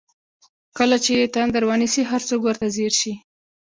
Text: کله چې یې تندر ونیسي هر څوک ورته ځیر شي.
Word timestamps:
کله 0.77 0.97
چې 1.03 1.11
یې 1.19 1.25
تندر 1.35 1.63
ونیسي 1.65 2.01
هر 2.11 2.21
څوک 2.29 2.41
ورته 2.43 2.67
ځیر 2.75 2.93
شي. 3.01 3.13